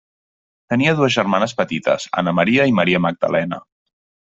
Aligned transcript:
Tenia 0.73 0.93
dues 1.01 1.13
germanes 1.21 1.55
petites, 1.61 2.09
Anna 2.23 2.37
Maria 2.41 2.69
i 2.73 2.77
Maria 2.83 3.07
Magdalena. 3.09 3.67